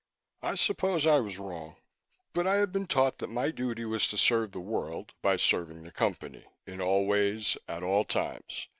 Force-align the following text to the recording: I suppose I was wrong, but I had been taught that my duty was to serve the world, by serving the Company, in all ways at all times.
I 0.41 0.55
suppose 0.55 1.05
I 1.05 1.19
was 1.19 1.37
wrong, 1.37 1.75
but 2.33 2.47
I 2.47 2.55
had 2.55 2.71
been 2.71 2.87
taught 2.87 3.19
that 3.19 3.29
my 3.29 3.51
duty 3.51 3.85
was 3.85 4.07
to 4.07 4.17
serve 4.17 4.51
the 4.51 4.59
world, 4.59 5.13
by 5.21 5.35
serving 5.35 5.83
the 5.83 5.91
Company, 5.91 6.47
in 6.65 6.81
all 6.81 7.05
ways 7.05 7.55
at 7.67 7.83
all 7.83 8.03
times. 8.03 8.67